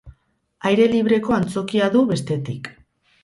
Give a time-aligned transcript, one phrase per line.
[0.69, 2.73] Aire libreko antzokia du, bestetik.